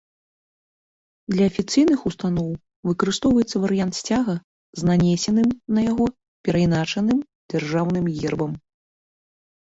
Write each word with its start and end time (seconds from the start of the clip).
Для 1.33 1.43
афіцыйных 1.49 1.99
устаноў 2.09 2.47
выкарыстоўваецца 2.91 3.61
варыянт 3.65 3.93
сцяга 3.99 4.35
з 4.79 4.87
нанесеным 4.91 5.49
на 5.79 5.83
яго 5.91 6.05
перайначаным 6.49 7.19
дзяржаўным 7.51 8.05
гербам. 8.21 8.51